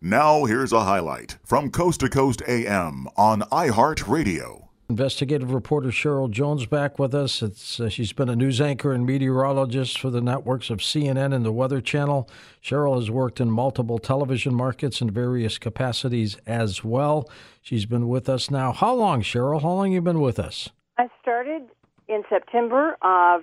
[0.00, 4.68] Now, here's a highlight from Coast to Coast AM on iHeartRadio.
[4.88, 7.42] Investigative reporter Cheryll Jones back with us.
[7.42, 11.50] Uh, she's been a news anchor and meteorologist for the networks of CNN and the
[11.50, 12.30] Weather Channel.
[12.62, 17.28] Cheryll has worked in multiple television markets in various capacities as well.
[17.60, 18.70] She's been with us now.
[18.70, 19.62] How long, Cheryll?
[19.62, 20.70] How long have you been with us?
[20.96, 21.62] I started
[22.06, 23.42] in September of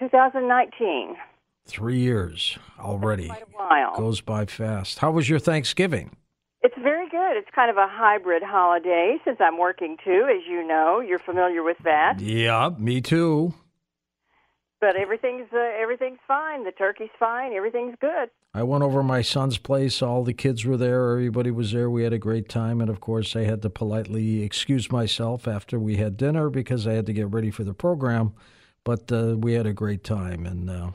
[0.00, 1.16] 2019.
[1.70, 3.28] Three years already.
[3.28, 3.96] Quite a while.
[3.96, 4.98] Goes by fast.
[4.98, 6.16] How was your Thanksgiving?
[6.62, 7.36] It's very good.
[7.36, 11.00] It's kind of a hybrid holiday since I'm working too, as you know.
[11.00, 12.20] You're familiar with that.
[12.20, 13.54] Yeah, me too.
[14.80, 16.64] But everything's uh, everything's fine.
[16.64, 17.52] The turkey's fine.
[17.52, 18.30] Everything's good.
[18.52, 20.02] I went over my son's place.
[20.02, 21.12] All the kids were there.
[21.12, 21.88] Everybody was there.
[21.88, 25.78] We had a great time, and of course, I had to politely excuse myself after
[25.78, 28.32] we had dinner because I had to get ready for the program.
[28.82, 30.90] But uh, we had a great time, and uh,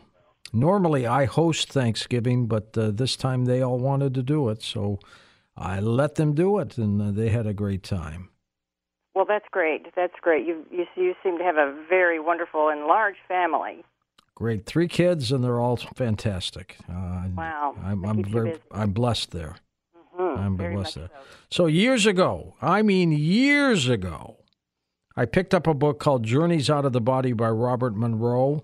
[0.56, 5.00] Normally, I host Thanksgiving, but uh, this time they all wanted to do it, so
[5.58, 8.30] I let them do it, and uh, they had a great time.
[9.14, 9.88] Well, that's great.
[9.98, 10.48] That's great.
[10.48, 13.84] You, you you seem to have a very wonderful and large family.
[14.34, 16.78] Great, three kids, and they're all fantastic.
[16.90, 19.58] Uh, wow, I'm I'm, very, I'm blessed there.
[20.18, 20.40] Mm-hmm.
[20.40, 21.10] I'm very blessed there.
[21.50, 21.64] So.
[21.64, 24.38] so years ago, I mean years ago,
[25.18, 28.64] I picked up a book called Journeys Out of the Body by Robert Monroe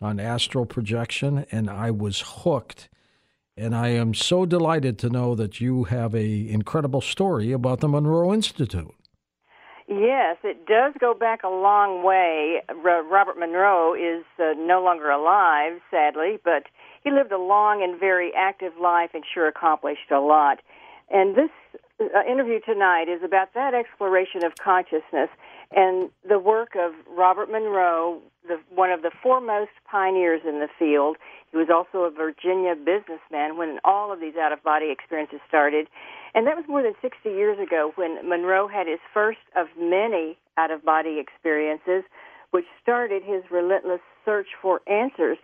[0.00, 2.88] on astral projection, and I was hooked.
[3.56, 7.88] And I am so delighted to know that you have a incredible story about the
[7.88, 8.94] Monroe Institute.
[9.88, 12.62] Yes, it does go back a long way.
[12.84, 16.64] Robert Monroe is uh, no longer alive, sadly, but
[17.02, 20.58] he lived a long and very active life and sure accomplished a lot.
[21.10, 21.50] And this
[22.00, 25.30] uh, interview tonight is about that exploration of consciousness
[25.74, 31.16] and the work of Robert Monroe, the, one of the foremost pioneers in the field.
[31.50, 35.88] He was also a Virginia businessman when all of these out of body experiences started.
[36.34, 40.38] And that was more than 60 years ago when Monroe had his first of many
[40.56, 42.04] out of body experiences,
[42.50, 45.36] which started his relentless search for answers.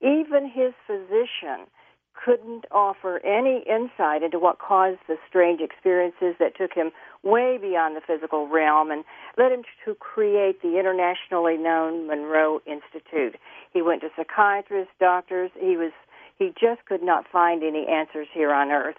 [0.00, 1.66] Even his physician
[2.14, 6.90] couldn't offer any insight into what caused the strange experiences that took him
[7.22, 9.04] way beyond the physical realm and
[9.36, 13.36] led him to create the internationally known Monroe Institute.
[13.72, 15.50] He went to psychiatrists, doctors.
[15.58, 15.92] He was
[16.38, 18.96] he just could not find any answers here on earth.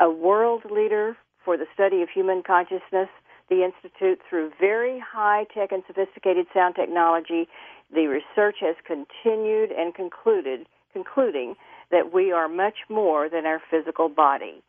[0.00, 3.08] A world leader for the study of human consciousness,
[3.48, 7.48] the institute through very high tech and sophisticated sound technology,
[7.94, 11.54] the research has continued and concluded concluding
[11.90, 14.62] that we are much more than our physical body.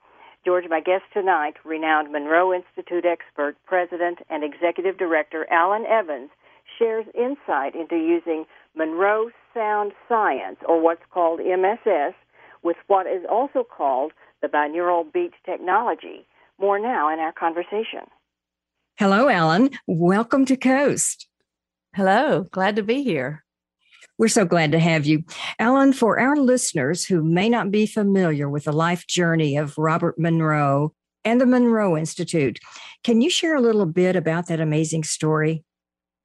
[0.45, 6.29] George, my guest tonight, renowned Monroe Institute expert, president, and executive director Allyn Evans,
[6.77, 12.13] shares insight into using Monroe Sound Science, or what's called MSS,
[12.63, 14.11] with what is also called
[14.41, 16.25] the binaural beat technology,
[16.59, 18.07] More now in our conversation.
[18.97, 19.69] Hello, Allyn.
[19.85, 21.27] Welcome to Coast.
[21.93, 22.45] Hello.
[22.51, 23.43] Glad to be here.
[24.17, 25.23] We're so glad to have you.
[25.59, 30.17] Ellen, for our listeners who may not be familiar with the life journey of Robert
[30.17, 30.93] Monroe
[31.23, 32.59] and the Monroe Institute,
[33.03, 35.63] can you share a little bit about that amazing story?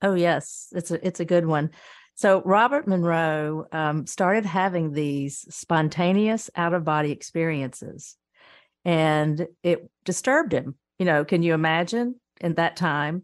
[0.00, 0.68] Oh, yes.
[0.72, 1.70] It's a, it's a good one.
[2.14, 8.16] So, Robert Monroe um, started having these spontaneous out of body experiences,
[8.84, 10.76] and it disturbed him.
[10.98, 13.22] You know, can you imagine in that time?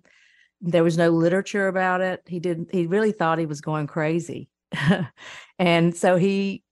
[0.60, 2.22] There was no literature about it.
[2.26, 4.48] He didn't, he really thought he was going crazy.
[5.58, 6.62] and so he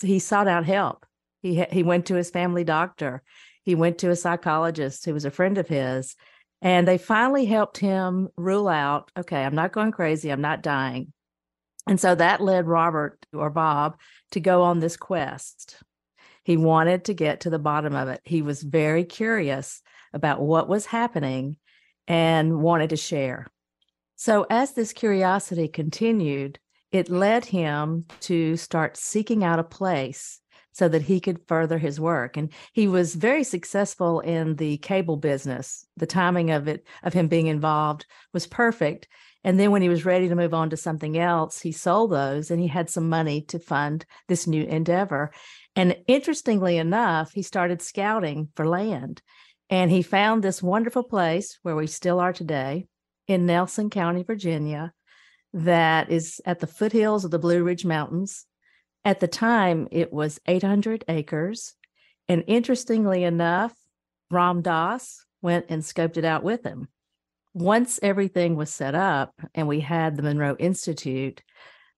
[0.00, 1.06] he sought out help.
[1.42, 3.22] He he went to his family doctor.
[3.64, 6.16] He went to a psychologist who was a friend of his,
[6.60, 11.12] and they finally helped him rule out, okay, I'm not going crazy, I'm not dying.
[11.88, 13.98] And so that led Robert or Bob
[14.30, 15.82] to go on this quest.
[16.44, 18.20] He wanted to get to the bottom of it.
[18.24, 19.82] He was very curious
[20.12, 21.56] about what was happening
[22.06, 23.46] and wanted to share.
[24.16, 26.60] So, as this curiosity continued,
[26.92, 30.40] it led him to start seeking out a place
[30.72, 32.36] so that he could further his work.
[32.36, 35.86] And he was very successful in the cable business.
[35.96, 39.08] The timing of it of him being involved was perfect.
[39.44, 42.50] And then when he was ready to move on to something else he sold those
[42.50, 45.32] and he had some money to fund this new endeavor.
[45.74, 49.20] And interestingly enough he started scouting for land
[49.68, 52.86] and he found this wonderful place where we still are today
[53.26, 54.92] in Nelson County Virginia
[55.52, 58.46] that is at the foothills of the Blue Ridge Mountains.
[59.04, 61.74] At the time, it was 800 acres.
[62.28, 63.74] And interestingly enough,
[64.30, 66.88] Ram Dass went and scoped it out with him.
[67.52, 71.42] Once everything was set up and we had the Monroe Institute,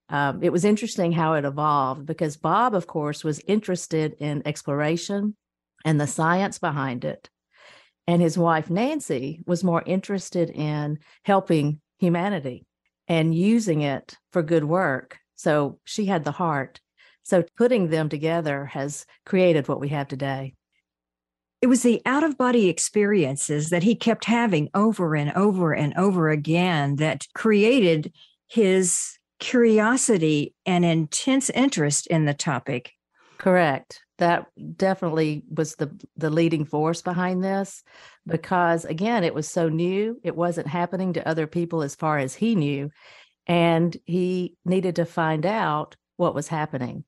[0.09, 5.37] um, it was interesting how it evolved because Bob, of course, was interested in exploration
[5.85, 7.31] and the science behind it.
[8.07, 12.67] And his wife, Nancy, was more interested in helping humanity
[13.09, 15.19] and using it for good work.
[15.35, 16.81] So she had the heart.
[17.23, 20.55] So putting them together has created what we have today.
[21.63, 25.95] It was the out of body experiences that he kept having over and over and
[25.97, 28.13] over again that created
[28.49, 32.93] his curiosity and intense interest in the topic.
[33.39, 34.04] Correct.
[34.19, 34.47] That
[34.77, 37.83] definitely was the the leading force behind this
[38.27, 42.35] because again it was so new it wasn't happening to other people as far as
[42.35, 42.91] he knew
[43.47, 47.05] and he needed to find out what was happening.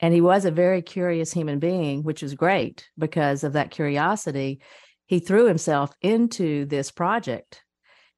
[0.00, 4.60] And he was a very curious human being which was great because of that curiosity.
[5.06, 7.62] He threw himself into this project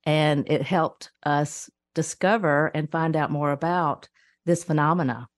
[0.05, 4.09] and it helped us discover and find out more about
[4.45, 5.29] this phenomena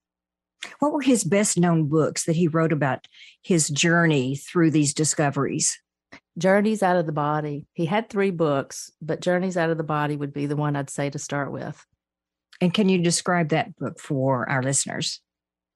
[0.78, 3.06] what were his best known books that he wrote about
[3.42, 5.78] his journey through these discoveries
[6.36, 7.66] Journeys Out of the Body.
[7.74, 10.90] He had three books, but Journeys Out of the Body would be the one I'd
[10.90, 11.84] say to start with.
[12.60, 15.20] And can you describe that book for our listeners?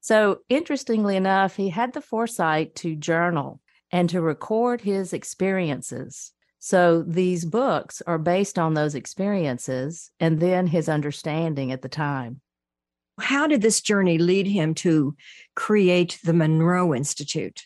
[0.00, 6.32] So, interestingly enough, he had the foresight to journal and to record his experiences.
[6.58, 12.40] So, these books are based on those experiences and then his understanding at the time.
[13.20, 15.16] How did this journey lead him to
[15.54, 17.64] create the Monroe Institute?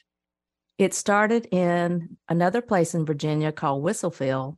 [0.78, 4.56] It started in another place in Virginia called Whistlefield.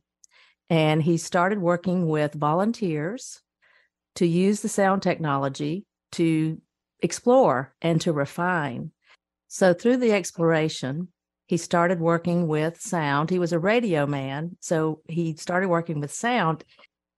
[0.69, 3.41] And he started working with volunteers
[4.15, 6.59] to use the sound technology to
[7.01, 8.91] explore and to refine.
[9.47, 11.09] So, through the exploration,
[11.47, 13.29] he started working with sound.
[13.29, 16.63] He was a radio man, so he started working with sound.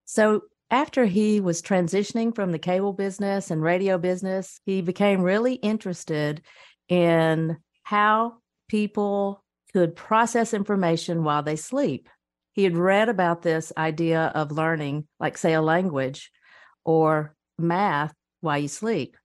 [0.06, 5.54] So, after he was transitioning from the cable business and radio business, he became really
[5.54, 6.42] interested
[6.90, 12.10] in how people could process information while they sleep.
[12.52, 16.32] He had read about this idea of learning, like, say, a language
[16.84, 19.16] or math while you sleep.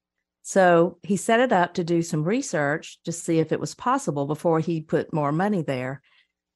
[0.43, 4.27] So he set it up to do some research to see if it was possible
[4.27, 6.03] before he put more money there.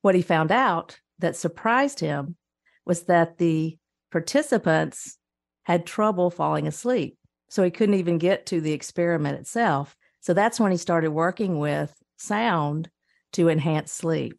[0.03, 2.37] What he found out that surprised him
[2.85, 3.79] was that the
[4.11, 5.19] participants
[5.65, 7.19] had trouble falling asleep.
[7.49, 9.97] So he couldn't even get to the experiment itself.
[10.21, 12.91] So that's when he started working with sound
[13.33, 14.39] to enhance sleep.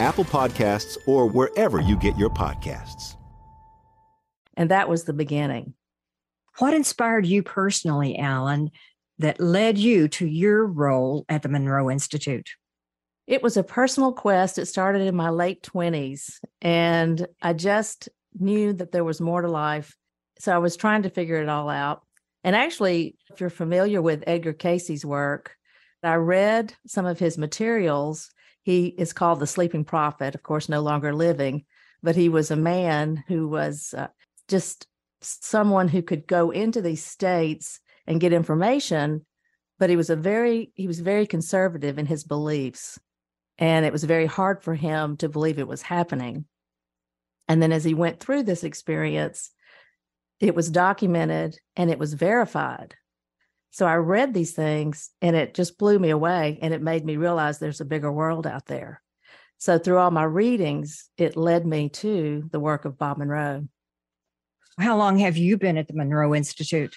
[0.00, 3.16] Apple Podcasts, or wherever you get your podcasts.
[4.56, 5.74] And that was the beginning.
[6.58, 8.70] What inspired you personally, Allyn,
[9.18, 12.50] that led you to your role at the Monroe Institute?
[13.26, 14.58] It was a personal quest.
[14.58, 19.48] It started in my late 20s, and I just knew that there was more to
[19.48, 19.94] life.
[20.38, 22.02] So I was trying to figure it all out.
[22.42, 25.54] And actually, if you're familiar with Edgar Cayce's work,
[26.02, 28.30] I read some of his materials.
[28.70, 31.64] He is called the Sleeping Prophet, of course, no longer living,
[32.04, 34.06] but he was a man who was uh,
[34.46, 34.86] just
[35.20, 39.26] someone who could go into these states and get information
[39.80, 42.98] but he was a very he was very conservative in his beliefs
[43.58, 46.44] and it was very hard for him to believe it was happening
[47.48, 49.50] and then as he went through this experience
[50.38, 52.94] it was documented and it was verified.
[53.70, 57.16] So I read these things and it just blew me away and it made me
[57.16, 59.00] realize there's a bigger world out there.
[59.58, 63.68] So through all my readings, it led me to the work of Bob Monroe.
[64.78, 66.96] How long have you been at the Monroe Institute?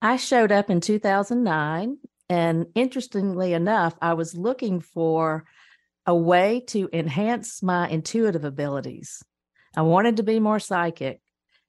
[0.00, 5.44] I showed up in 2009 and interestingly enough, I was looking for
[6.06, 9.22] a way to enhance my intuitive abilities.
[9.76, 11.20] I wanted to be more psychic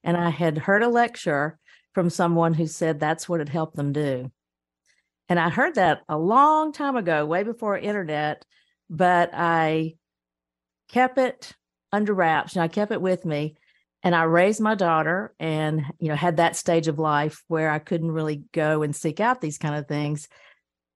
[0.04, 1.58] and I had heard a lecture
[1.96, 4.30] from someone who said that's what it helped them do.
[5.30, 8.46] And I heard that a long time ago, way before internet,
[8.90, 9.96] but I
[10.90, 11.54] kept it
[11.92, 13.56] under wraps and I kept it with me.
[14.04, 17.80] And I raised my daughter and, you know, had that stage of life where I
[17.80, 20.28] couldn't really go and seek out these kind of things.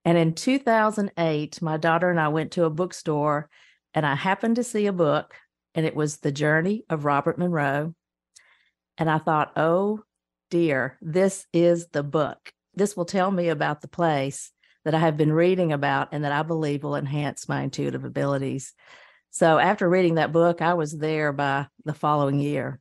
[0.05, 3.49] And in 2008, my daughter and I went to a bookstore
[3.95, 5.33] and I happened to see a book
[5.73, 7.95] and it was The Journey of Robert Monroe
[8.97, 10.03] and I thought, oh
[10.49, 12.53] dear, this is the book.
[12.75, 14.51] This will tell me about the place
[14.85, 18.73] that I have been reading about and that I believe will enhance my intuitive abilities.
[19.31, 22.79] So after reading that book, I was there by the following year.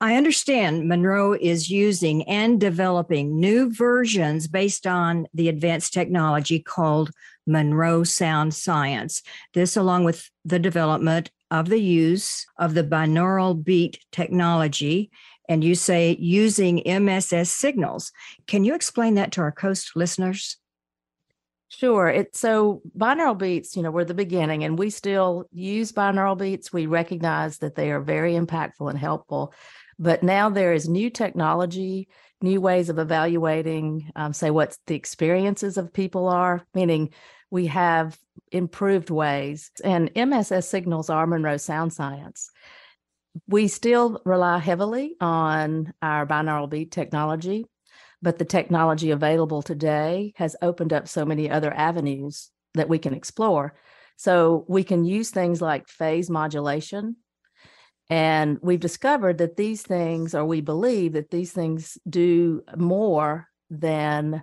[0.00, 7.10] I understand Monroe is using and developing new versions based on the advanced technology called
[7.46, 9.22] Monroe Sound Science.
[9.54, 15.10] This, along with the development of the use of the binaural beat technology
[15.48, 18.12] and you say using MSS signals.
[18.46, 20.58] Can you explain that to our coast listeners?
[21.68, 22.08] Sure.
[22.08, 26.72] It's so binaural beats, you know, we're the beginning and we still use binaural beats.
[26.72, 29.52] We recognize that they are very impactful and helpful.
[29.98, 32.08] But now there is new technology,
[32.40, 37.10] new ways of evaluating, um, say, what the experiences of people are, meaning
[37.50, 38.18] we have
[38.52, 39.70] improved ways.
[39.82, 42.50] And MSS signals are Monroe Sound Science
[43.46, 47.66] we still rely heavily on our binaural beat technology,
[48.22, 53.14] but the technology available today has opened up so many other avenues that we can
[53.14, 53.74] explore.
[54.16, 57.16] So we can use things like phase modulation.
[58.08, 64.42] And we've discovered that these things, or we believe that these things do more than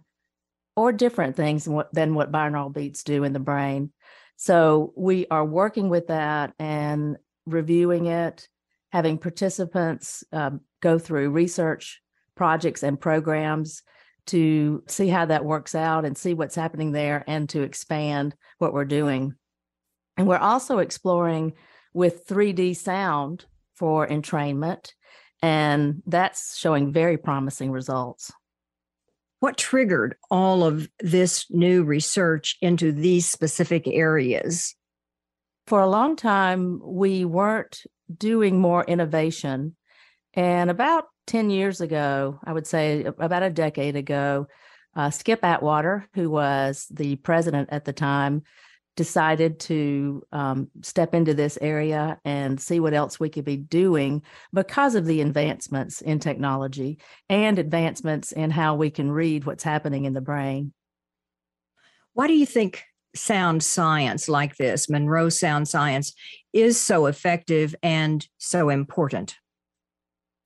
[0.75, 3.91] or different things than what, than what binaural beats do in the brain.
[4.35, 8.47] So we are working with that and reviewing it
[8.93, 11.99] having participants um, go through research
[12.35, 13.81] projects and programs
[14.27, 18.71] to see how that works out and see what's happening there and to expand what
[18.71, 19.33] we're doing.
[20.15, 21.53] And we're also exploring
[21.95, 23.45] with 3D sound
[23.75, 24.91] for entrainment,
[25.41, 28.31] and that's showing very promising results.
[29.39, 34.75] What triggered all of this new research into these specific areas?
[35.65, 37.83] For a long time, we weren't
[38.15, 39.75] doing more innovation.
[40.33, 44.47] And about 10 years ago, I would say about a decade ago,
[44.95, 48.43] uh, Skip Atwater, who was the president at the time,
[48.95, 54.21] decided to um, step into this area and see what else we could be doing
[54.53, 60.05] because of the advancements in technology and advancements in how we can read what's happening
[60.05, 60.73] in the brain.
[62.13, 62.83] Why do you think
[63.15, 66.13] sound science like this, Monroe Sound Science,
[66.51, 69.35] is so effective and so important?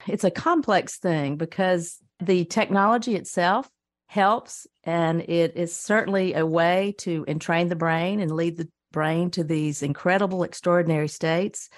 [0.08, 3.70] It's a complex thing because the technology itself
[4.08, 9.30] helps and it is certainly a way to entrain the brain and lead the brain
[9.32, 11.70] to these incredible extraordinary states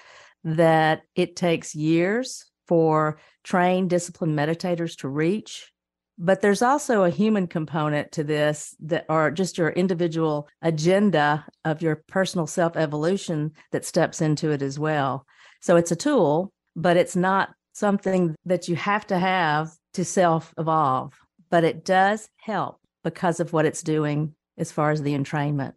[0.44, 5.72] that it takes years for trained disciplined meditators to reach
[6.22, 11.82] but there's also a human component to this that or just your individual agenda of
[11.82, 15.26] your personal self evolution that steps into it as well
[15.60, 20.54] so it's a tool but it's not something that you have to have to self
[20.58, 21.18] evolve
[21.50, 25.72] but it does help because of what it's doing as far as the entrainment.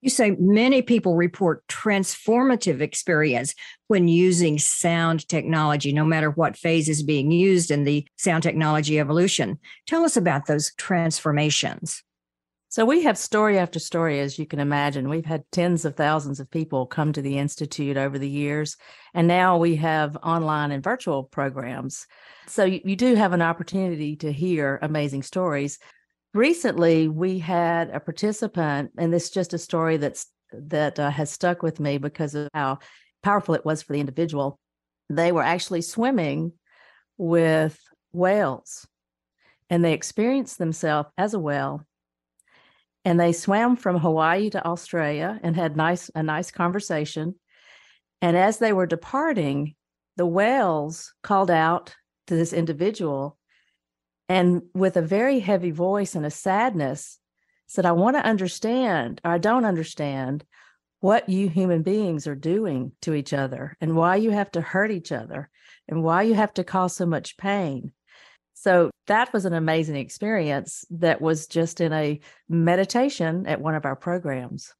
[0.00, 3.54] You say many people report transformative experience
[3.88, 8.98] when using sound technology, no matter what phase is being used in the sound technology
[8.98, 9.58] evolution.
[9.86, 12.02] Tell us about those transformations.
[12.70, 15.08] So, we have story after story, as you can imagine.
[15.08, 18.76] We've had tens of thousands of people come to the Institute over the years,
[19.12, 22.06] and now we have online and virtual programs.
[22.46, 25.80] So, you, you do have an opportunity to hear amazing stories.
[26.32, 31.30] Recently, we had a participant, and this is just a story that's that uh, has
[31.30, 32.78] stuck with me because of how
[33.22, 34.58] powerful it was for the individual.
[35.08, 36.52] They were actually swimming
[37.18, 37.78] with
[38.12, 38.86] whales,
[39.68, 41.86] and they experienced themselves as a whale
[43.04, 47.34] and they swam from Hawaii to Australia and had nice a nice conversation.
[48.20, 49.74] And as they were departing,
[50.16, 51.94] the whales called out
[52.26, 53.38] to this individual
[54.30, 57.18] and with a very heavy voice and a sadness
[57.66, 60.44] said, I want to understand, or I don't understand
[61.00, 64.92] what you human beings are doing to each other and why you have to hurt
[64.92, 65.50] each other
[65.88, 67.90] and why you have to cause so much pain.
[68.54, 73.84] So that was an amazing experience that was just in a meditation at one of
[73.84, 74.72] our programs.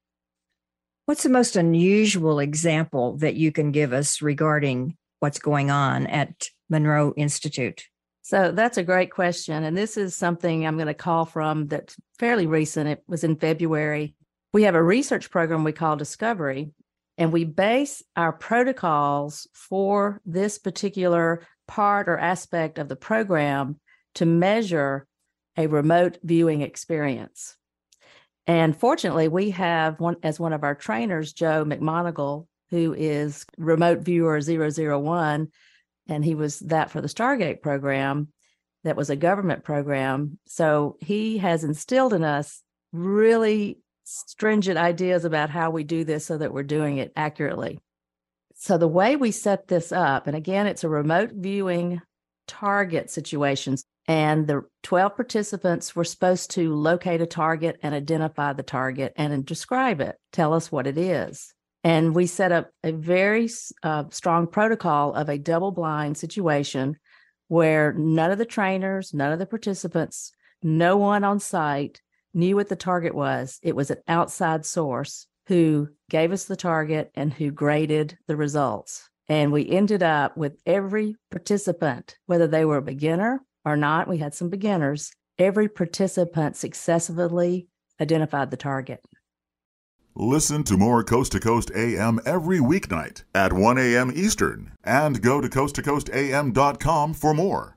[1.07, 6.51] What's the most unusual example that you can give us regarding what's going on at
[6.69, 7.83] Monroe Institute?
[8.23, 9.65] So that's a great question.
[9.65, 12.89] And this is something I'm going to call from that's fairly recent.
[12.89, 14.15] It was in February.
[14.53, 16.73] We have a research program we call Discovery,
[17.17, 23.79] and we base our protocols for this particular part or aspect of the program
[24.17, 25.07] to measure
[25.57, 27.57] a remote viewing experience.
[28.47, 34.01] And fortunately, we have one as one of our trainers, Joe McMoneagle, who is remote
[34.01, 35.49] viewer 001,
[36.09, 38.29] and he was that for the Stargate program.
[38.85, 40.39] That was a government program.
[40.47, 46.39] So he has instilled in us really stringent ideas about how we do this so
[46.39, 47.79] that we're doing it accurately.
[48.55, 52.01] So the way we set this up, and again, it's a remote viewing
[52.47, 58.63] target situations, and the 12 participants were supposed to locate a target and identify the
[58.63, 61.55] target and describe it, tell us what it is.
[61.83, 63.49] And we set up a very
[63.83, 66.99] uh, strong protocol of a double blind situation
[67.49, 72.01] where none of the trainers, none of the participants, no one on site
[72.35, 73.59] knew what the target was.
[73.63, 79.09] It was an outside source who gave us the target and who graded the results.
[79.29, 84.19] And we ended up with every participant, whether they were a beginner or not, we
[84.19, 87.69] had some beginners, every participant successfully
[88.01, 89.01] identified the target.
[90.17, 94.11] Listen to more Coast to Coast AM every weeknight at 1 a.m.
[94.13, 97.77] Eastern and go to coasttocoastam.com for more.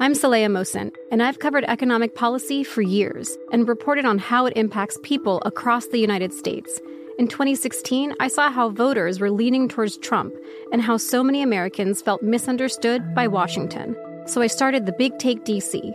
[0.00, 4.56] I'm Saleha Mohsin, and I've covered economic policy for years and reported on how it
[4.56, 6.80] impacts people across the United States.
[7.18, 10.34] In 2016, I saw how voters were leaning towards Trump
[10.72, 13.96] and how so many Americans felt misunderstood by Washington.
[14.26, 15.94] So I started the Big Take DC.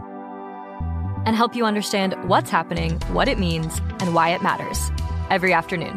[1.25, 4.91] and help you understand what's happening, what it means, and why it matters
[5.29, 5.95] every afternoon.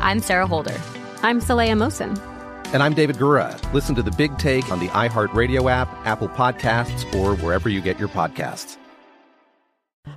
[0.00, 0.78] I'm Sarah Holder.
[1.22, 2.16] I'm Saleha Mohsin.
[2.72, 3.60] And I'm David Gura.
[3.72, 7.98] Listen to The Big Take on the iHeartRadio app, Apple Podcasts, or wherever you get
[7.98, 8.76] your podcasts.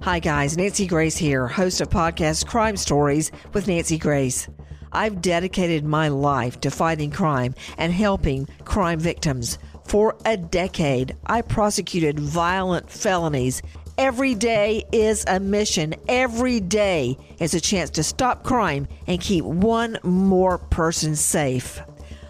[0.01, 0.57] Hi, guys.
[0.57, 4.47] Nancy Grace here, host of podcast Crime Stories with Nancy Grace.
[4.91, 9.59] I've dedicated my life to fighting crime and helping crime victims.
[9.89, 13.63] For a decade, I prosecuted violent felonies.
[13.97, 15.95] Every day is a mission.
[16.07, 21.81] Every day is a chance to stop crime and keep one more person safe.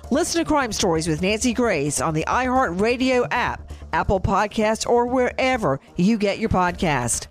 [0.10, 5.82] Listen to Crime Stories with Nancy Grace on the iHeartRadio app, Apple Podcasts, or wherever
[5.98, 7.28] you get your podcast.